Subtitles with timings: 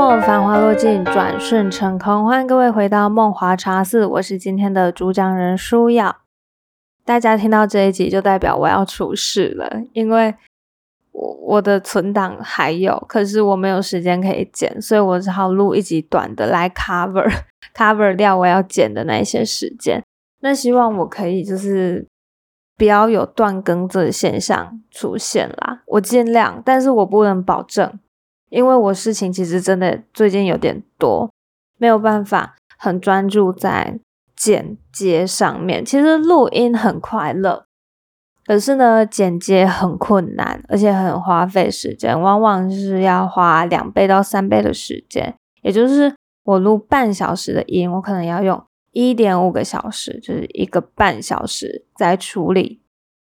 [0.00, 2.24] 梦繁华落尽，转瞬成空。
[2.24, 6.22] 欢迎各位回到梦华茶室，我是今天的主讲人舒耀。
[7.04, 10.34] 大家听到这一集，就代表我要出事了，因为
[11.12, 17.30] 我我的存档还有，可是我没有时间可以剪，所以我只好录一集短的来 cover
[17.76, 20.02] cover 掉我要剪的那一些时间。
[20.40, 22.06] 那希望我可以就是
[22.78, 27.98] 不要有断更这现象出现啦，我尽量，但是我不能保证。
[28.50, 31.30] 因为我事情其实真的最近有点多，
[31.78, 33.98] 没有办法很专注在
[34.36, 35.84] 剪接上面。
[35.84, 37.64] 其实录音很快乐，
[38.44, 45.32] 可是呢，剪接很困难，而且很花费时间，往往是要花两倍到三倍的时间。
[45.62, 52.80] 也就是我录半小时的音，我可能要用一点五个小时，就是一个半小时在处理，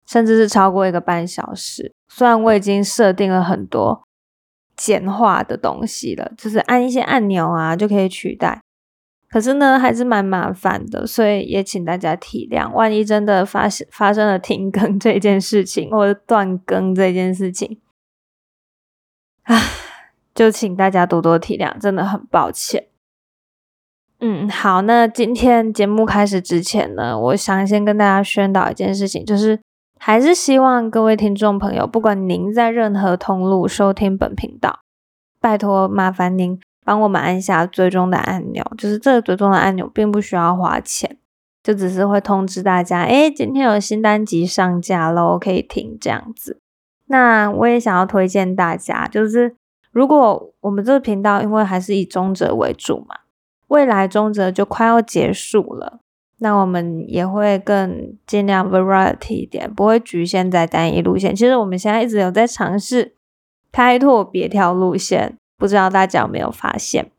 [0.07, 1.95] 甚至是超过一个半小时。
[2.09, 4.03] 虽然我已经设定了很多。
[4.77, 8.61] 简化的东西了，就是按一些按钮啊就可以取代。
[9.29, 12.73] 可是呢，还是蛮麻烦的，所以也请大家体谅。
[12.73, 17.81] 万一真的发生发生了停更这件事情，或者断更这件事情，
[19.43, 19.61] 唉，
[20.35, 22.87] 就请大家多多体谅，真的很抱歉。
[24.21, 29.59] 嗯，好，那今天节目开始之前呢，我想先跟大家宣导一件事情，就是。
[30.07, 34.79] 还是希望各位听众朋友，不管您在任何通路收听本频道，
[35.41, 38.65] 拜托麻烦您帮我们按下追踪的按钮。
[38.79, 41.19] 就是这个追踪的按钮并不需要花钱，
[41.61, 46.61] 就只是会通知大家，哎，今天有新单集上架喽，可以听这样子。
[47.07, 49.57] 那我也想要推荐大家，就是
[49.91, 53.17] 如果我们这个频道因为还是以中者为主嘛，
[53.67, 55.99] 未来中者就快要结束了。
[56.39, 61.35] 那我们也会更尽量 variety 一点，不会局限在单一路线。
[61.35, 63.15] 其实我们现在一直有在尝试
[63.73, 67.11] 开拓别条路线，不知道大家有没有发现？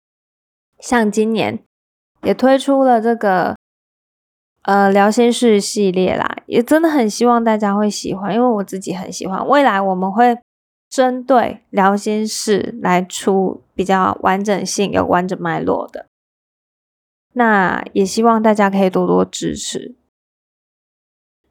[0.79, 1.59] 像今年
[2.21, 3.55] 也推出了这个
[4.61, 9.47] 呃聊心事系列啦，也真的很希望大家会喜欢，因为我自己很喜欢。
[9.47, 10.37] 未来我们会
[10.89, 16.05] 针对聊心事来出比较完整性、有完整脉络的。
[17.37, 19.95] 那也希望大家可以多多支持，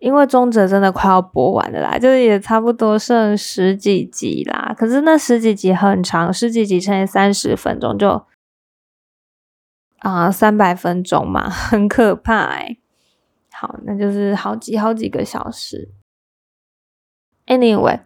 [0.00, 4.75] 因为中者真的快要播完了啦，就是也差不多剩十几集啦。
[4.76, 8.26] 可是那十几集很长，十几集乘以三十分钟就
[9.98, 12.78] 啊三百分钟嘛， 很可怕哎。
[13.52, 15.92] 好，那就是好几好几个小时。
[17.46, 18.00] Anyway，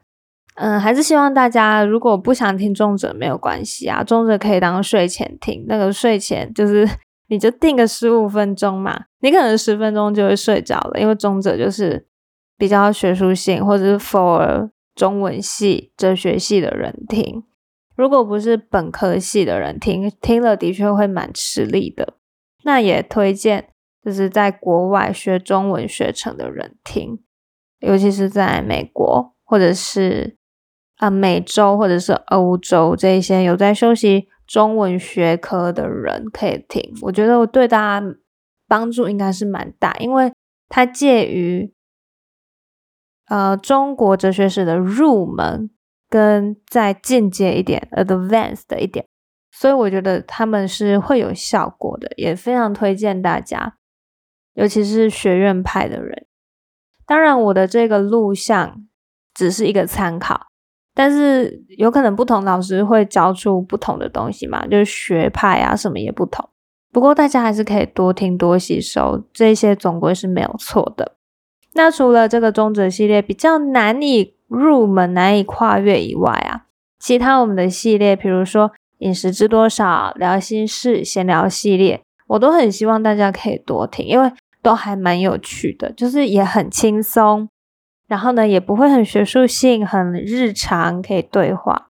[0.56, 6.86] 嗯，还是希望大家如果不想听中者没有关系啊，中者可以当睡前听，那个睡前就是。
[7.30, 12.04] 你就定个十五分钟嘛，你可能十分钟就会睡着了，因为中者就是
[12.58, 17.44] 比较学术性或者是 for 中文系、哲学系的人听。
[17.94, 22.14] 如果不是本科系的人听，听了的确会蛮吃力的。
[22.64, 23.68] 那也推荐
[24.04, 27.20] 就是在国外学中文学成的人听，
[27.78, 30.36] 尤其是在美国或者是
[30.96, 34.26] 啊美洲或者是欧洲这一些有在休息。
[34.50, 38.04] 中文学科的人可以听，我觉得我对大家
[38.66, 40.32] 帮助应该是蛮大，因为
[40.68, 41.72] 它介于
[43.28, 45.70] 呃中国哲学史的入门
[46.08, 49.06] 跟再进阶一点 （advanced） 的一点，
[49.52, 53.76] 所以我觉得他们是会有效果的，也非常推荐大家，
[54.54, 56.26] 尤其是学院派的人。
[57.06, 58.88] 当然，我的这个录像
[59.32, 60.49] 只是一个参考。
[61.02, 66.46] 但是有可能不同老师会教出不同的东西嘛，就是学派啊什么也不同。
[66.92, 71.16] 不过大家还是可以多听多吸收，这些总归是没有错的。
[71.72, 76.66] 那除了这个中哲系列比较难以入门、难以跨越以外啊，
[76.98, 84.30] 其他我们的系列，比如说饮食知多少、聊心事、闲聊系列，我都很希望大家可以多听，因为
[84.60, 87.48] 都还蛮有趣的，就是也很轻松。
[88.10, 91.86] 然后呢，也不会很学术性，很日常，可以对话。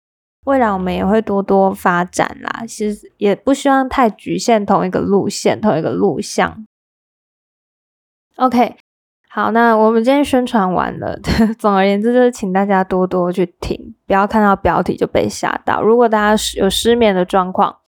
[0.45, 6.65] 未来我们也会多多发展啦，其实也不希望太局限同一个路线、同一个录像。
[8.37, 8.77] OK，
[9.27, 11.19] 好，那我们今天宣传完了。
[11.59, 15.81] 总而言之，就是请大家多多去听，不要看到标题就被吓到。
[15.81, 17.79] 如果大家有失眠的状况，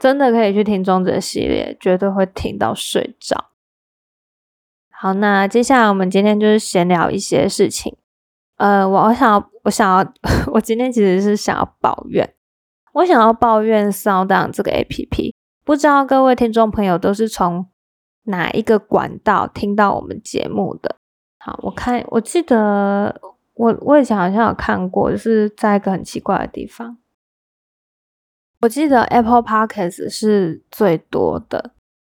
[0.00, 3.47] 真的可以去听中者系列，绝对会听到睡着。
[5.00, 7.96] 好，那接下来我们今天就是闲聊一些事情。
[8.56, 10.12] 呃，我我想要，我想要，
[10.52, 12.34] 我今天其实是想要抱怨，
[12.94, 15.32] 我想要抱怨 Sound 这个 A P P。
[15.64, 17.68] 不知道各位听众朋友都是从
[18.24, 20.96] 哪一个管道听到我们节目的？
[21.38, 23.20] 好，我看，我记得
[23.54, 26.98] 我我以前好像有看过，就是在一个很奇怪的地方。
[28.62, 31.70] 我记得 Apple Podcast 是最多的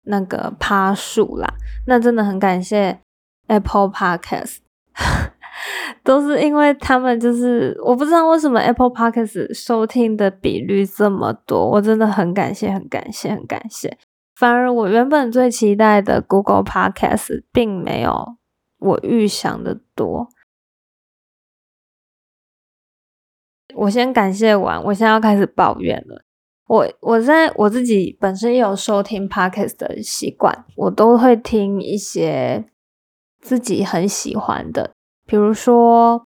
[0.09, 1.47] 那个趴数啦，
[1.85, 2.99] 那真的很感谢
[3.47, 4.57] Apple Podcast，
[6.03, 13.97] 都是因为他们就是我不知道为什么 Apple Podcast 收听的比率这么多，我真的很感谢，很感谢，很感谢。
[14.35, 18.37] 反而我原本最期待的 Google Podcast 并没有
[18.79, 20.29] 我预想的多。
[23.75, 26.23] 我先感谢完，我现在要开始抱怨了。
[26.69, 32.63] 我我在我自己本身也有收听 podcast 的习惯，我都会听一些
[33.41, 34.91] 自己很喜欢的，
[35.25, 36.23] 比如说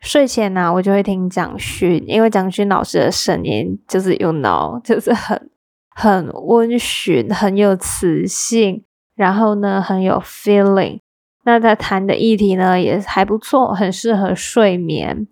[0.00, 5.50] 睡前呢，我就会听蒋勋，因为蒋勋老师的声音就是 you know，就是很
[5.96, 8.84] 很温驯，很有磁性，
[9.16, 11.00] 然后呢很有 feeling。
[11.42, 15.26] 那他谈的议题呢也还不错，很适合睡眠。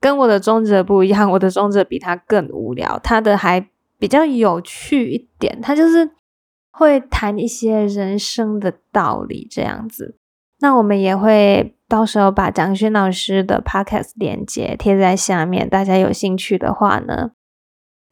[0.00, 3.68] 跟我的宗旨不一样，我的宗旨比他更无聊，他的还
[3.98, 6.10] 比较有趣一点，他就是
[6.70, 10.16] 会谈一些人生的道理这样子。
[10.60, 17.32] 那我们也会到时候把蒋勋老师的 podcast 链接贴在下面，大家有兴趣的话呢，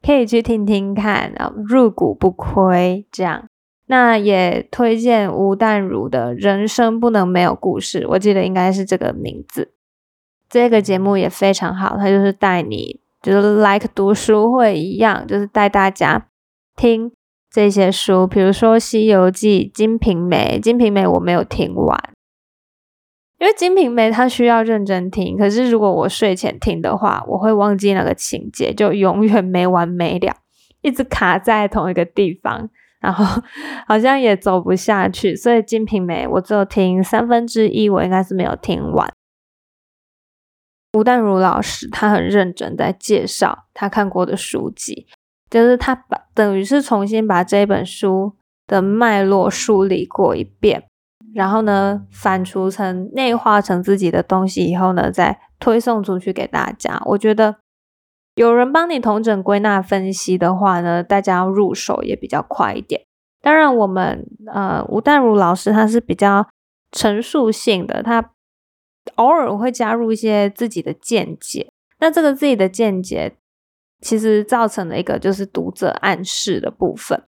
[0.02, 3.46] 可以去听听看啊，入股不亏这样。
[3.86, 9.72] 那也推荐吴淡如的人生不能没有故事，我记得应该是这个名字。
[10.48, 16.26] 这个节目也非常好，它就是带你，就是 like 读书会一样，就是带大家
[16.76, 17.12] 听
[17.50, 21.98] 这些书，比如说《西游记》《金瓶梅》，《金瓶梅》我没有听完，
[23.38, 30.34] 因为《金瓶梅》它需要认真听，可是如果我睡前听的话，我会忘记那个情节，就永远没完没了，
[30.82, 32.70] 一直卡在同一个地方，
[33.00, 33.42] 然后
[33.86, 39.12] 好像也走不下去，所以《金瓶梅》我只有听三分之一，我应该是没有听完。
[40.98, 45.06] 吴淡如老师，他很认真在介绍他看过的书籍，
[45.48, 48.34] 就是他把等于是重新把这本书
[48.66, 50.88] 的脉络梳理过一遍，
[51.32, 57.00] 然后呢，反刍成内化成自己的东西以后呢，再推送出去给大家。
[57.04, 57.54] 我觉得
[58.34, 63.02] 有人帮你同整归纳分析的话呢，大家要入手也比较快一点。
[63.40, 66.48] 当然，我们呃吴淡如老师他是比较
[66.90, 68.32] 陈述性的，他。
[69.16, 71.70] 偶尔我会加入一些自己的见解，
[72.00, 73.34] 那这个自己的见解
[74.00, 77.22] 其实造成了一个就是读者暗示的部分。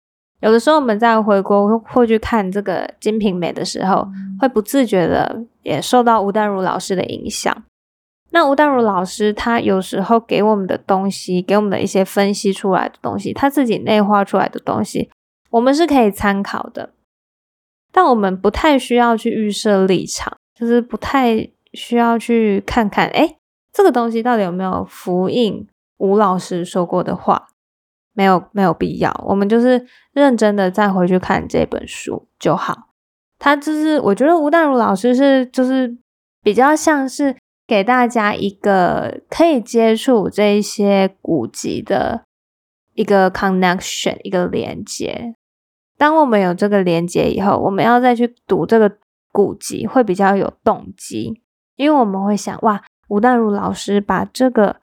[0.41, 4.07] 有的时候我们在回国会去看这个《金瓶梅》的时候，
[4.41, 7.65] 会不自觉的也受到吴淡如老师的影响。
[8.31, 15.09] 那吴淡如老师他有时候给我们的东西，给我们的一些分析出来的东西，他自己内化出来的东西，
[15.51, 16.91] 我们是可以参考的，
[17.91, 21.49] 但我们不太需要去预设立场，就是不太。
[21.77, 23.37] 需要去看看，哎，
[23.73, 25.69] 这个东西到底有没有符应
[25.99, 27.49] 吴老师说过的话？
[28.15, 29.13] 没有，没有必要。
[29.29, 32.89] 我们就是认真的再回去看这本书就好。
[33.39, 35.99] 他就是，我觉得吴淡如老师是，就是
[36.43, 37.37] 比较像是
[37.67, 42.25] 给大家一个可以接触这一些古籍的
[42.95, 45.35] 一个 connection，一个连接。
[45.99, 48.97] 当我们有这个连接以后，我们要再去读这个
[49.31, 51.43] 古籍，会比较有动机。
[51.77, 54.81] 因为我们会想，哇，吴淡如老师把这个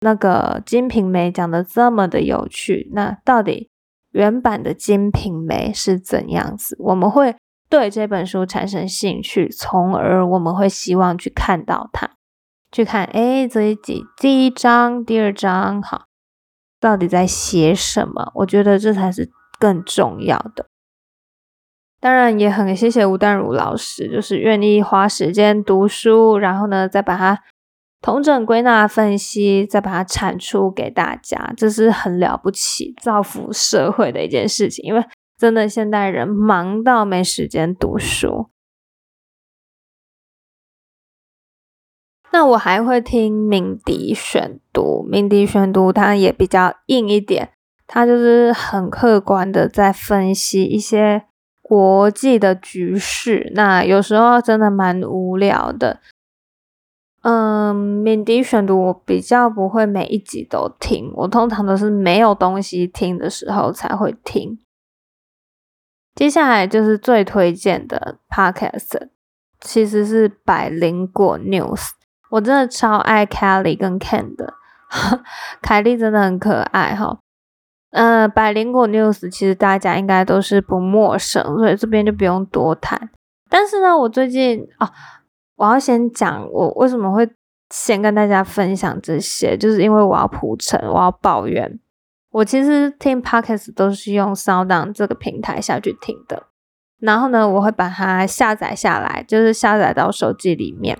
[0.00, 3.70] 那个《金瓶梅》讲的这么的有趣，那到底
[4.12, 6.76] 原版的《金瓶梅》是怎样子？
[6.78, 7.34] 我们会
[7.68, 12.10] 对这本书产生兴趣，从而我们会希望去看到它，
[12.70, 16.04] 去看，哎，这一集第一章、第二章，好，
[16.78, 18.30] 到底在写什么？
[18.36, 20.66] 我觉得这才是更重要的。
[22.06, 27.42] 当然也很谢谢吴淡如老师，就是愿意花时间读书，然后呢再把它
[28.00, 34.84] 同整归纳分析，再把它产出给大家，这是很了不起、造福社会的一件事情。
[34.84, 35.04] 因为
[35.36, 38.50] 真的现代人忙到没时间读书。
[42.30, 47.50] 那我还会听敏迪选读，敏迪选读它也比较硬一点，
[47.88, 51.24] 它就是很客观的在分析一些。
[51.68, 55.98] 国际的局势，那有时候真的蛮无聊的。
[57.22, 64.60] 嗯，敏迪选读我比较不会每一集都听，我通常都是没有东西听的时候才会听。
[66.14, 69.08] 接下来就是最推荐的 podcast，
[69.60, 71.88] 其实是百灵果 news，
[72.30, 74.54] 我真的超爱 Kelly 跟 Ken 的，
[75.60, 77.18] 凯莉真的很可爱哈。
[77.96, 83.08] 呃，百灵果 news 其实大家应该都是不陌生，所以这边就不用多谈。
[83.48, 84.92] 但是呢，我最近啊，
[85.56, 87.26] 我要先讲我为什么会
[87.70, 91.80] 先跟大家分享这些，就是因为我要铺陈，我要抱怨。
[92.32, 96.48] 我其实听 podcast 都是用 Sound 这个平台下去听的，
[97.00, 100.98] 然后呢，我会把它下载下来，就是下载到手机里面。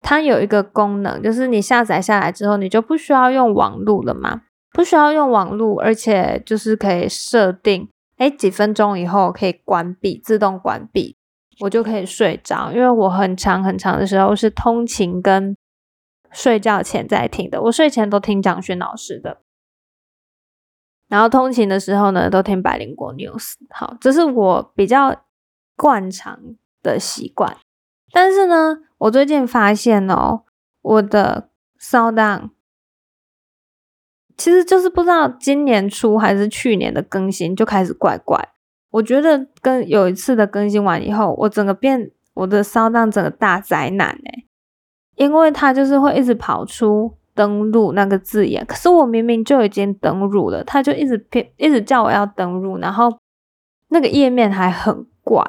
[0.00, 4.42] 它有一个功能，就是你下载下来之后，你就不需要用网络了嘛，
[4.72, 11.16] 不需要用网络，而且就是可以设定，哎，几分钟以后可以关闭，自动关闭，
[11.60, 12.72] 我就可以睡着。
[12.72, 15.56] 因为我很长很长的时候是通勤跟
[16.30, 19.42] 睡觉前在听的，我睡前都听蒋勋老师的，
[21.08, 23.54] 然后通勤的时候呢，都听百灵果 news。
[23.70, 25.24] 好，这是我比较
[25.76, 26.38] 惯常
[26.82, 27.56] 的习惯，
[28.12, 28.78] 但是呢。
[29.00, 30.42] 我最近发现哦，
[30.82, 31.48] 我的
[31.80, 32.50] Sound
[34.40, 38.42] 其实就是不知道今年初还是去年的更新就开始怪怪。
[38.90, 44.44] 我觉得跟有一次的更新完以后，我整个变我的 Sound 整个大灾难哎，
[45.16, 53.14] 因为它就是会一直跑出登录那个字眼，可是我明明就已经登录了，它就一直偏一直叫我要登录，然后
[53.90, 55.44] 那个页面还很怪。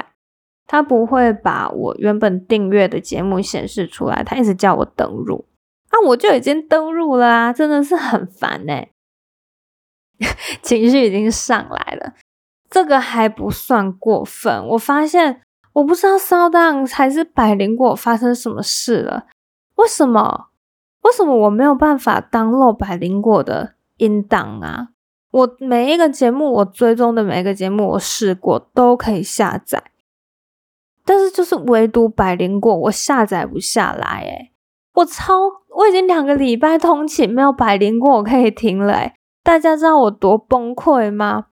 [0.68, 5.46] 他不会把我原本订阅的节目显示出来，他一直叫我登录，
[5.92, 8.90] 那我就已经登录了啊，真的是很烦哎，
[10.62, 12.14] 情绪已经上来了。
[12.70, 15.42] 这个还不算过分，我发现
[15.74, 19.28] 我不知道骚荡还是百灵果发生什么事了，
[19.76, 20.48] 为什么？
[21.02, 24.90] 为什么我没有办法当漏百灵果的音档啊？
[25.32, 29.84] 我每一个节目，我追踪的每一个节目，我试过都可以下载。
[31.04, 34.51] 但是就是唯独百灵果，我下载不下来诶
[34.94, 35.34] 我超
[35.76, 41.46] 我已经两个礼拜通勤没有百灵果我可以听了诶大家知道我多崩溃吗？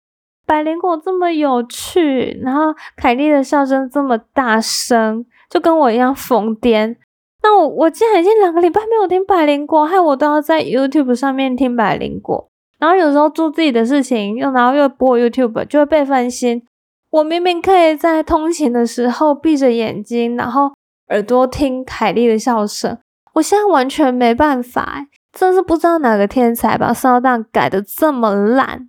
[0.47, 6.97] 百灵果这么有趣，然后凯莉的笑声这么大声，就跟我一样疯癫。
[7.43, 12.49] 那我我竟然已经两个礼拜没有听百灵果，害我都要在 YouTube 上面听百灵果。
[12.79, 16.63] 然后有时候做自己的事情，又然后又播 YouTube，就会被分心。
[17.11, 20.73] 我明明可以在通勤的时候闭着眼睛，然后
[21.09, 22.99] 耳朵听凯莉的笑声，
[23.37, 28.89] 我现在完全没办法，真是不知道哪个天才把骚荡改的这么烂，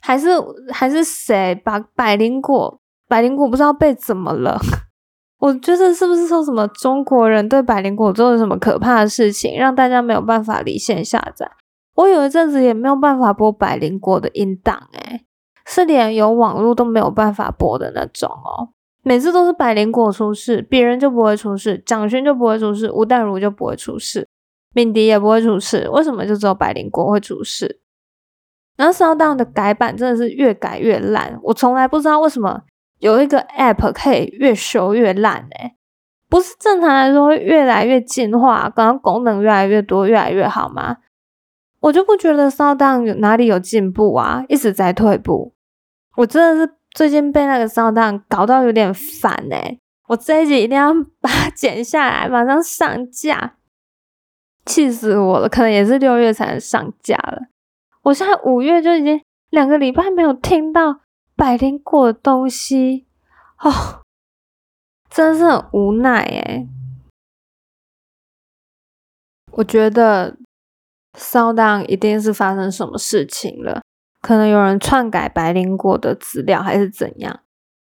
[0.00, 0.30] 还是
[0.72, 4.58] 还是谁把百灵果百灵果不知道被怎么了？
[5.40, 11.50] 我觉得是不是说什么中国人对百灵果做了什么可怕的事情，让大家没有办法离线下载？
[11.96, 15.26] 我有一阵子也没有办法播百灵果的音档，诶
[15.66, 18.70] 是连有网络都没有办法播的那种哦，
[19.04, 24.26] 每次都是百灵果出事，别人就不会出事，蒋勋就不会出事，吴淡如就不会出事，
[24.72, 27.80] 敏迪也不会出事，为什么就只有百灵果会出事？
[28.76, 32.62] 然后烧蛋的改版真的是越改越烂，我从来不知道为什么
[32.98, 35.76] 有一个 App 可以越修越烂诶
[36.30, 40.96] 不是正常来说会越来越进化，刚刚功能越来越多，越来越好吗？
[41.80, 45.52] 我就不觉得烧蛋有哪里有进步啊，一直在退步。
[46.16, 49.78] 我真的是最近被那个骚荡搞到有点烦哎！
[50.06, 53.56] 我这一集一定要把它剪下来， 马上上架，
[54.64, 55.48] 气死我了！
[55.48, 57.48] 可能也是六月才能上架了。
[58.02, 59.20] 我现在五月就已经
[59.50, 61.00] 两个礼拜没有听到
[61.34, 63.06] 百灵果的东西
[63.58, 64.02] 哦，
[65.10, 66.68] 真的是很无奈哎！
[69.52, 70.36] 我觉得
[71.18, 73.82] 骚荡一定是发生什么事情了。
[74.24, 77.40] 可能有人篡改白灵果的资料，还是怎样？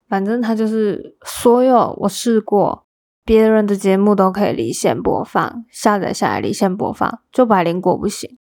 [0.08, 2.86] 反正他就是所有我试过
[3.26, 8.38] 别人的节目都可以离线播放，下载下来离线播放，就白灵果不行。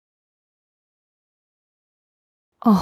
[2.63, 2.77] 哦，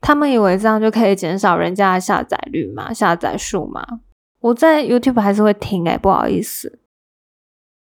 [0.00, 2.92] 他们以为这样就可以减少人家的下载率吗？
[2.92, 3.84] 下载数吗？
[4.38, 6.78] 我在 YouTube 还是会听哎，不好意思，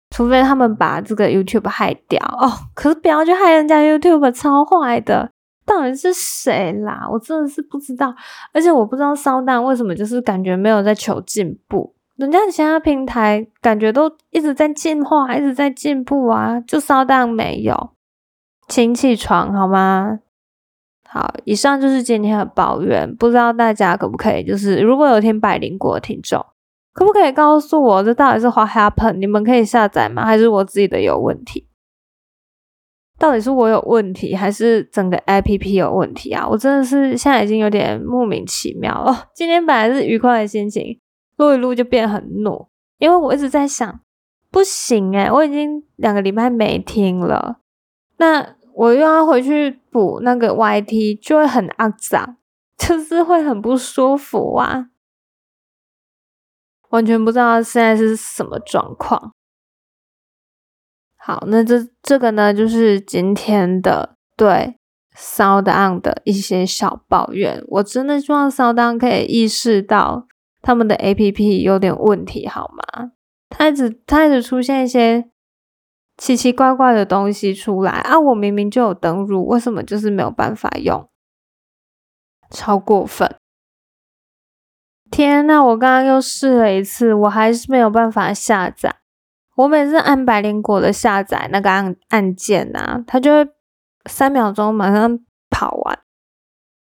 [0.09, 2.49] 除非他们把这个 YouTube 害掉哦。
[2.73, 5.29] 可是不要去害人家 YouTube，超坏的。
[5.65, 7.07] 到底是谁啦？
[7.11, 8.13] 我真的是不知道，
[8.53, 17.91] 而且我不知道骚蛋为什么就是感觉没有在求进步，人家其他平台感觉都一直在进化，一直在进步啊，就骚蛋没有。
[18.67, 20.19] 请起床好吗？
[21.07, 26.43] 好，以上就是今天的抱怨，不知道大家可不可以，就是如果有听百灵果的听众，
[26.93, 29.13] 可不可以告诉我这到底是 What happened？
[29.13, 30.25] 你们可以下载吗？
[30.25, 31.67] 还是我自己的有问题？
[33.23, 36.45] 到底是我有问题，还是整个 A P P 有问题啊？
[36.45, 39.15] 我真的是现在已经有点莫名其妙哦。
[39.33, 40.99] 今天本来是愉快的心情，
[41.37, 44.01] 录一录就变很怒，因为我一直在想，
[44.51, 47.59] 不行诶我已经两个礼拜没听了，
[48.17, 52.35] 那我又要回去补那个 Y T，就会很肮脏，
[52.77, 54.89] 就是会很不舒服啊，
[56.89, 59.31] 完全不知道现在是什么状况。
[61.25, 64.75] 好，那这这个呢，就是今天的对
[65.15, 67.63] Sound On 的一些小抱怨。
[67.69, 70.27] 我真的希望 Sound On 可以意识到
[70.61, 73.11] 他们的 APP 有点问题，好吗？
[73.47, 75.29] 它一直它一直出现一些
[76.17, 78.19] 奇奇怪怪的东西出来啊！
[78.19, 81.07] 我明明就有登录，为什么就是没有办法用？
[82.49, 83.33] 超过分！
[85.09, 88.97] 天呐，我刚刚又试了一次，我还是没有办法下载。
[89.55, 93.51] 我每次按百灵果的下载那个按按键啊，它就会
[94.05, 95.19] 三秒钟马上
[95.49, 95.99] 跑完，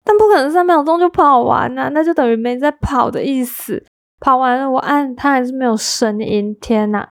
[0.04, 3.86] 但不可能三秒钟就跑完啊，那就等于没在跑的意思。
[4.20, 6.56] 跑完了，我按它还是没有声音。
[6.60, 7.10] 天呐！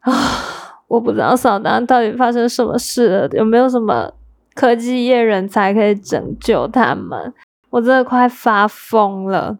[0.00, 0.12] 啊，
[0.88, 4.12] 我不知道扫荡到底发生什么事了，有没有什么
[4.54, 7.32] 科技业人才可以拯救他们？
[7.70, 9.58] 我真的快发疯了。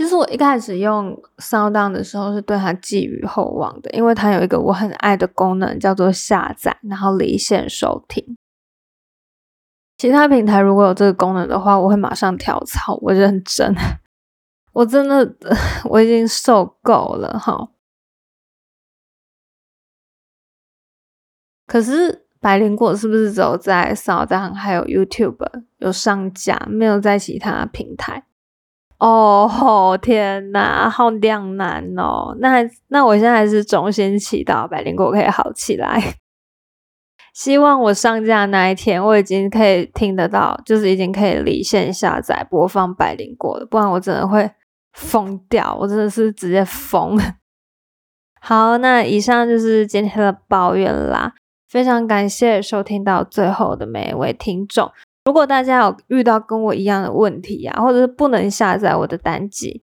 [0.00, 8.34] 其实我一开始用 SoundOn 的时候是对它寄予厚望的，因为它有一个我很爱的功能，叫做下载，然后离线收听。
[9.98, 12.98] 其他平台如果有这个功能的话，我会马上跳槽。
[13.02, 13.74] 我认真，
[14.72, 15.36] 我真的
[15.90, 17.68] 我已经受够了哈。
[21.66, 28.24] 可是百灵果是不是只有在 SoundOn 还有 YouTube 有上架，没有在其他平台？
[29.00, 32.36] 哦吼天哪，好两难哦！
[32.38, 36.16] 那那我现在还是衷心祈祷百灵果可以好起来。
[37.32, 44.50] 希望我上架那一天，我已经可以听得到，就是已经可以离线下载播放百灵果了，不然我真的会
[44.92, 47.18] 疯掉，我真的是直接疯。
[48.42, 51.32] 好，那以上就是今天的抱怨啦，
[51.68, 54.90] 非常感谢收听到最后的每一位听众。
[55.30, 59.84] 如果大家有遇到跟我一样的问题啊，或者是不能下载我的单集，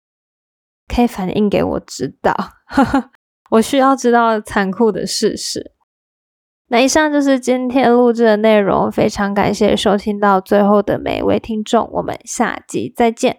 [0.94, 2.36] 可以反映给我知道，
[3.52, 5.72] 我需要知道残酷的事实。
[6.68, 13.38] 那以上就是今天录制的内容，非常感谢收听到最后的每一位听众，我们下集再见。